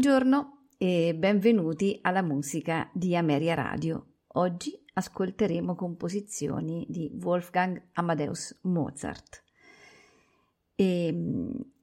Buongiorno 0.00 0.68
e 0.78 1.14
benvenuti 1.14 1.98
alla 2.00 2.22
musica 2.22 2.88
di 2.94 3.14
Ameria 3.14 3.52
Radio. 3.52 4.06
Oggi 4.28 4.82
ascolteremo 4.94 5.74
composizioni 5.74 6.86
di 6.88 7.10
Wolfgang 7.22 7.88
Amadeus 7.92 8.60
Mozart. 8.62 9.44
E, 10.74 11.08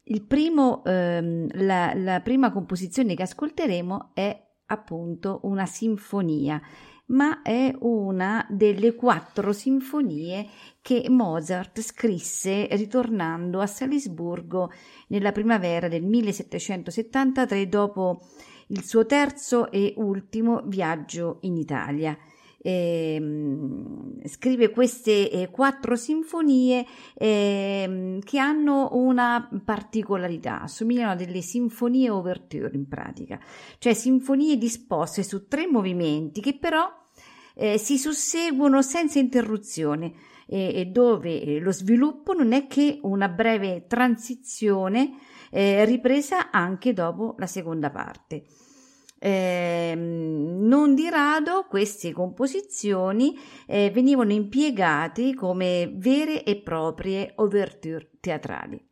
il 0.01 0.23
primo, 0.23 0.83
ehm, 0.83 1.63
la, 1.63 1.93
la 1.93 2.19
prima 2.21 2.51
composizione 2.51 3.13
che 3.13 3.21
ascolteremo 3.21 4.09
è 4.15 4.35
appunto 4.65 5.41
una 5.43 5.67
sinfonia 5.67 6.59
ma 7.07 7.41
è 7.41 7.73
una 7.79 8.45
delle 8.49 8.95
quattro 8.95 9.53
sinfonie 9.53 10.47
che 10.81 11.05
Mozart 11.09 11.81
scrisse 11.81 12.67
ritornando 12.71 13.61
a 13.61 13.67
Salisburgo 13.67 14.71
nella 15.07 15.31
primavera 15.31 15.87
del 15.87 16.03
1773 16.03 17.67
dopo 17.67 18.21
il 18.67 18.83
suo 18.83 19.05
terzo 19.05 19.71
e 19.71 19.93
ultimo 19.97 20.63
viaggio 20.65 21.37
in 21.41 21.55
Italia. 21.55 22.17
Eh, 22.67 23.21
scrive 24.25 24.71
queste 24.71 25.31
eh, 25.31 25.49
quattro 25.49 25.95
sinfonie 25.95 26.85
eh, 27.13 28.19
che 28.21 28.39
hanno 28.39 28.89
una 28.91 29.47
particolarità, 29.63 30.63
assomigliano 30.63 31.11
a 31.11 31.15
delle 31.15 31.39
sinfonie 31.39 32.09
ouverture 32.09 32.75
in 32.75 32.89
pratica, 32.89 33.39
cioè 33.77 33.93
sinfonie 33.93 34.57
disposte 34.57 35.23
su 35.23 35.47
tre 35.47 35.65
movimenti 35.65 36.41
che 36.41 36.57
però 36.57 36.85
eh, 37.55 37.77
si 37.77 37.97
susseguono 37.97 38.81
senza 38.81 39.17
interruzione 39.17 40.11
e 40.49 40.89
dove 40.91 41.41
eh, 41.41 41.59
lo 41.59 41.71
sviluppo 41.71 42.33
non 42.33 42.51
è 42.51 42.67
che 42.67 42.99
una 43.03 43.29
breve 43.29 43.85
transizione 43.87 45.19
eh, 45.51 45.85
ripresa 45.85 46.51
anche 46.51 46.91
dopo 46.91 47.35
la 47.37 47.47
seconda 47.47 47.89
parte. 47.89 48.43
Eh, 49.19 49.93
non 49.95 50.93
di 50.93 51.09
rado 51.09 51.65
queste 51.67 52.11
composizioni 52.11 53.35
eh, 53.65 53.89
venivano 53.89 54.31
impiegate 54.31 55.33
come 55.33 55.91
vere 55.95 56.43
e 56.43 56.57
proprie 56.57 57.33
ouverture 57.35 58.11
teatrali. 58.19 58.85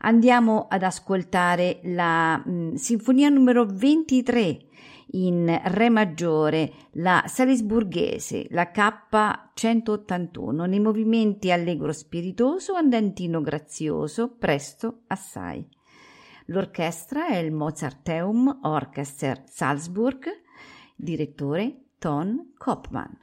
Andiamo 0.00 0.66
ad 0.68 0.82
ascoltare 0.82 1.80
la 1.84 2.36
mh, 2.36 2.50
mm, 2.50 2.74
sinfonia 2.74 3.28
numero 3.30 3.64
23 3.64 4.66
in 5.12 5.60
Re 5.64 5.88
maggiore, 5.88 6.72
la 6.92 7.24
Salisburghese, 7.26 8.46
la 8.50 8.70
K181, 8.74 10.66
nei 10.66 10.80
movimenti 10.80 11.50
allegro 11.50 11.92
spiritoso, 11.92 12.74
andantino 12.74 13.40
grazioso, 13.40 14.34
presto 14.36 15.02
assai. 15.06 15.66
L'orchestra 16.48 17.28
è 17.28 17.36
il 17.36 17.52
Mozarteum 17.52 18.60
Orchester 18.64 19.44
Salzburg, 19.46 20.26
direttore 20.94 21.92
Ton 21.98 22.52
Kopman. 22.58 23.18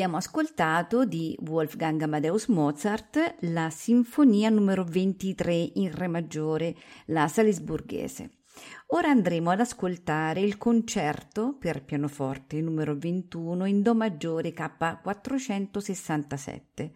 Abbiamo 0.00 0.16
ascoltato 0.16 1.04
di 1.04 1.36
Wolfgang 1.46 2.00
Amadeus 2.00 2.46
Mozart 2.46 3.34
la 3.40 3.68
Sinfonia 3.68 4.48
numero 4.48 4.82
23 4.82 5.72
in 5.74 5.94
Re 5.94 6.06
maggiore, 6.06 6.74
la 7.08 7.28
Salisburghese. 7.28 8.30
Ora 8.92 9.10
andremo 9.10 9.50
ad 9.50 9.60
ascoltare 9.60 10.40
il 10.40 10.56
concerto 10.56 11.54
per 11.58 11.84
pianoforte 11.84 12.62
numero 12.62 12.96
21 12.96 13.66
in 13.66 13.82
Do 13.82 13.94
maggiore 13.94 14.54
K467. 14.54 16.90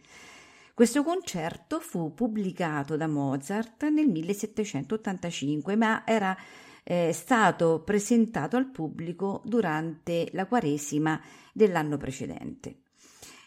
Questo 0.72 1.02
concerto 1.02 1.80
fu 1.80 2.14
pubblicato 2.14 2.96
da 2.96 3.06
Mozart 3.06 3.86
nel 3.90 4.08
1785, 4.08 5.76
ma 5.76 6.06
era 6.06 6.34
eh, 6.82 7.12
stato 7.12 7.82
presentato 7.84 8.56
al 8.56 8.70
pubblico 8.70 9.42
durante 9.44 10.30
la 10.32 10.46
Quaresima 10.46 11.20
dell'anno 11.52 11.98
precedente. 11.98 12.78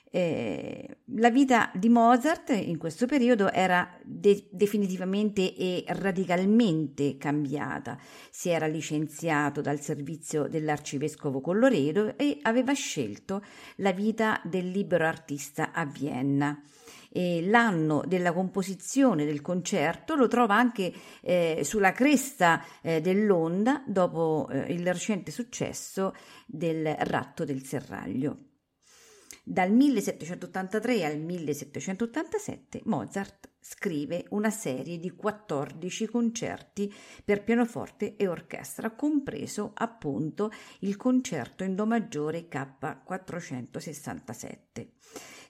Eh, 0.09 0.99
la 1.15 1.29
vita 1.29 1.69
di 1.73 1.89
Mozart 1.89 2.49
in 2.49 2.77
questo 2.77 3.05
periodo 3.05 3.51
era 3.51 3.97
de- 4.03 4.47
definitivamente 4.51 5.53
e 5.55 5.83
radicalmente 5.87 7.17
cambiata. 7.17 7.99
Si 8.29 8.49
era 8.49 8.67
licenziato 8.67 9.61
dal 9.61 9.81
servizio 9.81 10.47
dell'arcivescovo 10.47 11.41
Colloredo 11.41 12.17
e 12.17 12.39
aveva 12.43 12.73
scelto 12.73 13.43
la 13.77 13.91
vita 13.91 14.39
del 14.43 14.69
libero 14.69 15.05
artista 15.05 15.71
a 15.71 15.85
Vienna. 15.85 16.61
E 17.09 17.41
l'anno 17.41 18.03
della 18.05 18.33
composizione 18.33 19.25
del 19.25 19.41
concerto 19.41 20.15
lo 20.15 20.27
trova 20.27 20.55
anche 20.55 20.93
eh, 21.21 21.61
sulla 21.63 21.91
cresta 21.91 22.63
eh, 22.81 23.01
dell'onda 23.01 23.81
dopo 23.87 24.47
eh, 24.51 24.71
il 24.73 24.85
recente 24.85 25.31
successo 25.31 26.13
del 26.45 26.95
Ratto 26.99 27.43
del 27.43 27.63
Serraglio. 27.63 28.46
Dal 29.49 29.71
1783 29.71 31.05
al 31.05 31.19
1787 31.19 32.81
Mozart 32.83 33.49
scrive 33.61 34.25
una 34.31 34.49
serie 34.49 34.99
di 34.99 35.11
14 35.11 36.05
concerti 36.07 36.93
per 37.23 37.45
pianoforte 37.45 38.17
e 38.17 38.27
orchestra, 38.27 38.91
compreso 38.91 39.71
appunto 39.73 40.51
il 40.79 40.97
concerto 40.97 41.63
in 41.63 41.75
Do 41.75 41.85
maggiore 41.85 42.49
K467 42.49 44.87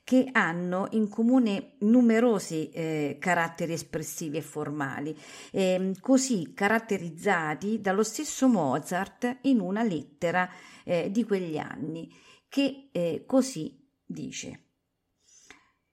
che 0.03 0.29
hanno 0.31 0.89
in 0.91 1.09
comune 1.09 1.77
numerosi 1.79 2.69
eh, 2.69 3.17
caratteri 3.19 3.73
espressivi 3.73 4.37
e 4.37 4.43
formali, 4.43 5.17
eh, 5.51 5.93
così 5.99 6.53
caratterizzati 6.53 7.81
dallo 7.81 8.03
stesso 8.03 8.47
Mozart 8.47 9.39
in 9.41 9.59
una 9.59 9.81
lettera 9.81 10.47
eh, 10.83 11.09
di 11.09 11.23
quegli 11.23 11.57
anni, 11.57 12.13
che 12.47 12.89
eh, 12.91 13.23
così 13.25 13.85
dice. 14.07 14.63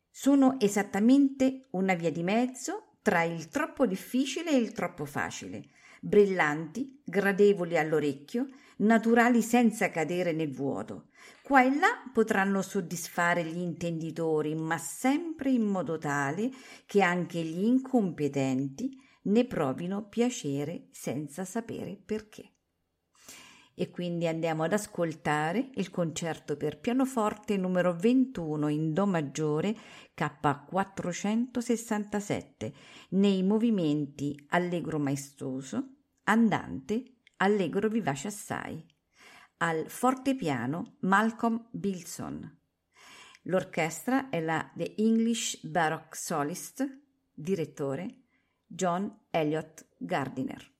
Sono 0.08 0.58
esattamente 0.60 1.66
una 1.70 1.94
via 1.94 2.10
di 2.10 2.22
mezzo 2.22 2.98
tra 3.02 3.22
il 3.24 3.48
troppo 3.48 3.84
difficile 3.84 4.52
e 4.52 4.56
il 4.56 4.72
troppo 4.72 5.04
facile, 5.04 5.68
brillanti, 6.00 7.02
gradevoli 7.04 7.76
all'orecchio, 7.76 8.48
naturali 8.76 9.42
senza 9.42 9.90
cadere 9.90 10.32
nel 10.32 10.52
vuoto. 10.52 11.08
Qua 11.42 11.62
e 11.62 11.76
là 11.76 12.10
potranno 12.12 12.62
soddisfare 12.62 13.44
gli 13.44 13.58
intenditori, 13.58 14.54
ma 14.54 14.78
sempre 14.78 15.50
in 15.50 15.64
modo 15.64 15.98
tale 15.98 16.50
che 16.86 17.02
anche 17.02 17.42
gli 17.42 17.64
incompetenti 17.64 18.98
ne 19.24 19.44
provino 19.44 20.06
piacere 20.08 20.88
senza 20.90 21.44
sapere 21.44 22.00
perché 22.02 22.53
e 23.74 23.90
quindi 23.90 24.28
andiamo 24.28 24.62
ad 24.62 24.72
ascoltare 24.72 25.70
il 25.74 25.90
concerto 25.90 26.56
per 26.56 26.78
pianoforte 26.78 27.56
numero 27.56 27.92
21 27.94 28.68
in 28.68 28.92
Do 28.92 29.06
maggiore 29.06 29.76
K467 30.16 32.72
nei 33.10 33.42
movimenti 33.42 34.46
allegro 34.50 34.98
maestoso, 34.98 35.96
andante, 36.24 37.14
allegro 37.38 37.88
vivace 37.88 38.28
assai. 38.28 38.84
Al 39.58 39.88
fortepiano 39.88 40.96
Malcolm 41.00 41.66
Bilson. 41.70 42.58
L'orchestra 43.42 44.30
è 44.30 44.40
la 44.40 44.68
The 44.74 44.94
English 44.96 45.64
Baroque 45.66 46.16
Solist, 46.16 47.00
direttore 47.32 48.22
John 48.66 49.26
Elliott 49.30 49.86
Gardiner. 49.98 50.73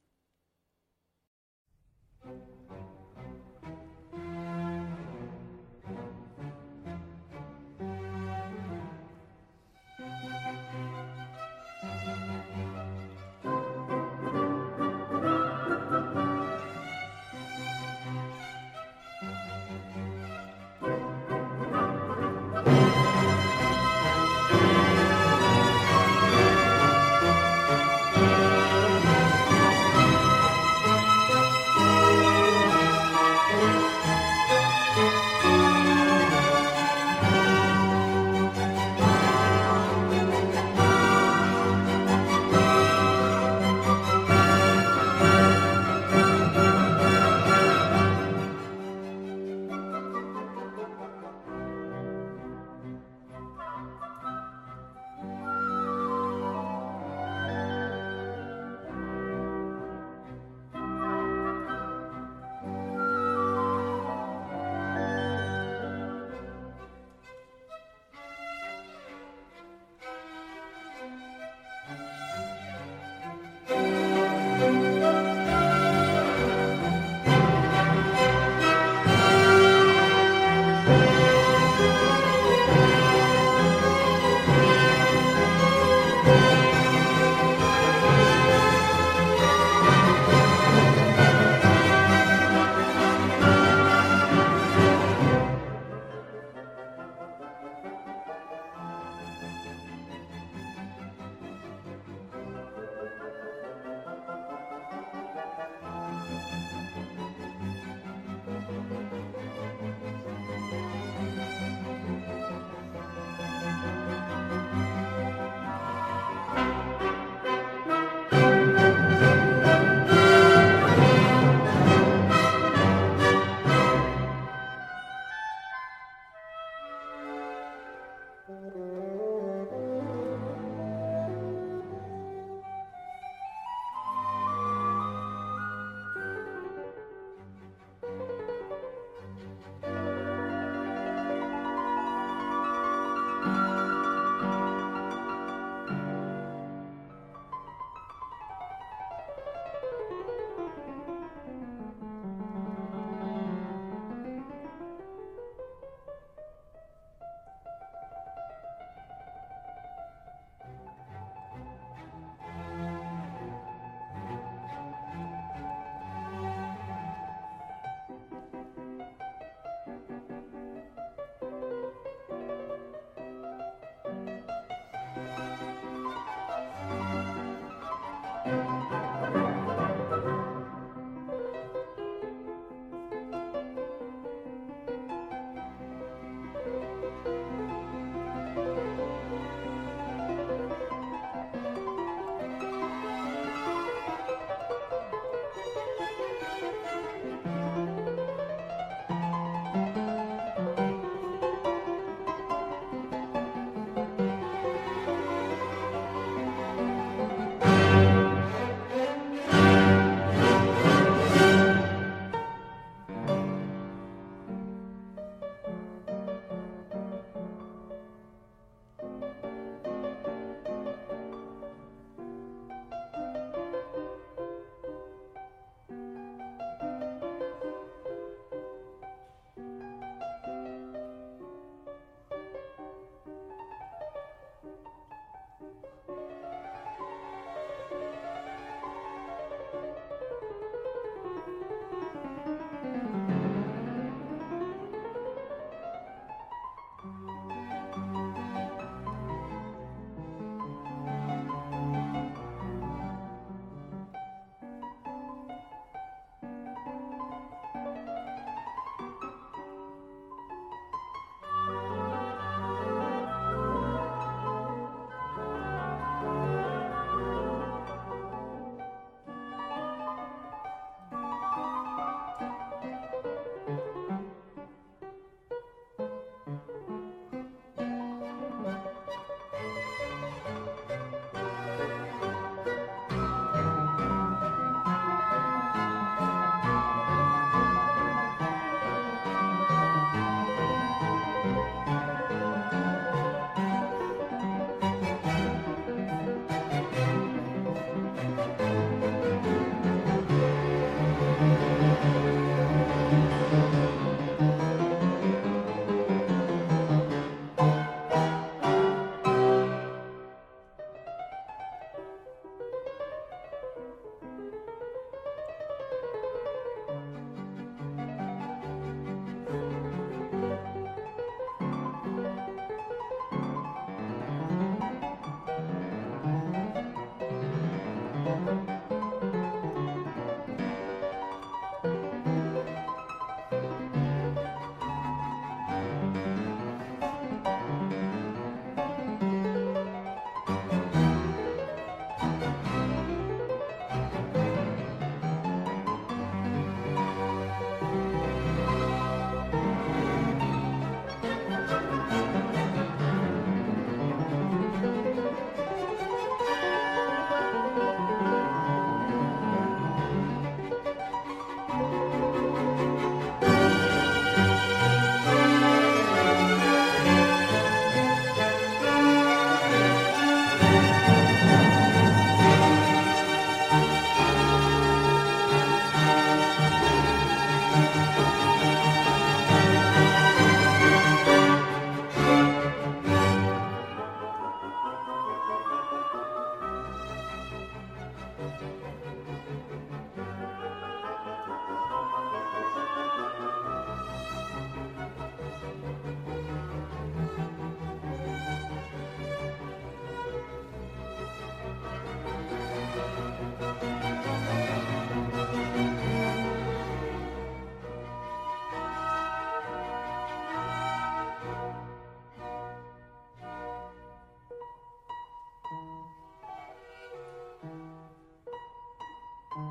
thank 419.54 419.66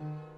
you 0.00 0.31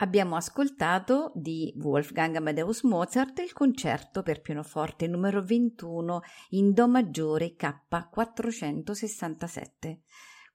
Abbiamo 0.00 0.36
ascoltato 0.36 1.32
di 1.34 1.74
Wolfgang 1.82 2.36
Amadeus 2.36 2.82
Mozart 2.82 3.40
il 3.40 3.52
concerto 3.52 4.22
per 4.22 4.40
pianoforte 4.40 5.08
numero 5.08 5.42
21 5.42 6.20
in 6.50 6.72
Do 6.72 6.86
maggiore 6.86 7.56
K467. 7.58 9.96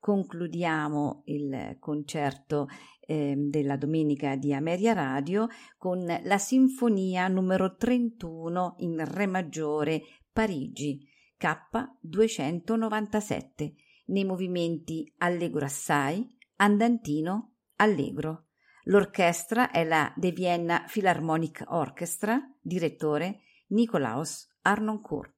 Concludiamo 0.04 1.22
il 1.28 1.78
concerto 1.80 2.68
eh, 3.00 3.36
della 3.38 3.78
domenica 3.78 4.36
di 4.36 4.54
Ameria 4.54 4.92
Radio 4.92 5.48
con 5.78 6.06
la 6.24 6.38
sinfonia 6.38 7.30
numero 7.30 7.78
31 7.78 8.76
in 8.80 9.02
Re 9.06 9.28
maggiore 9.28 10.02
Parigi 10.30 11.08
K297 11.40 13.72
nei 14.08 14.26
movimenti 14.26 15.10
Allegro 15.20 15.64
assai, 15.64 16.36
Andantino, 16.58 17.54
Allegro. 17.78 18.48
L'orchestra 18.88 19.72
è 19.72 19.86
la 19.86 20.14
De 20.18 20.34
Vienna 20.34 20.84
Philharmonic 20.86 21.64
Orchestra, 21.68 22.42
direttore 22.60 23.40
Nikolaus 23.68 24.54
Arnoncourt. 24.64 25.33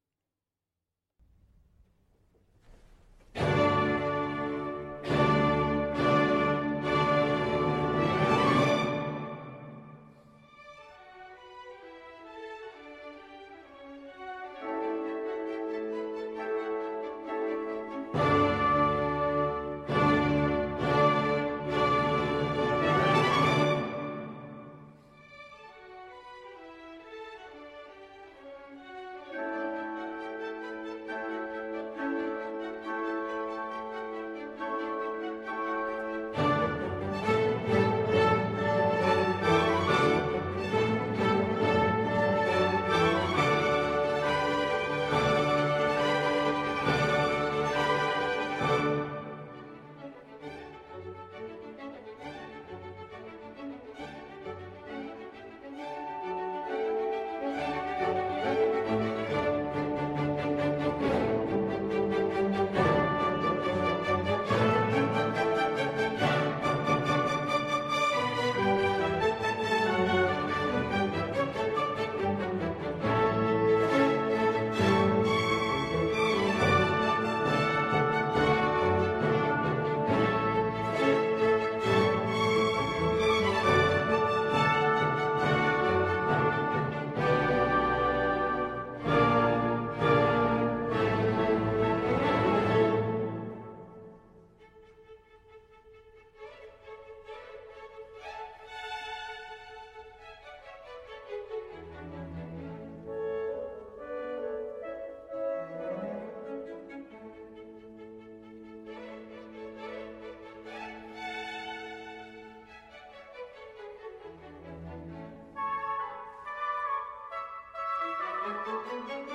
Música 118.65 119.34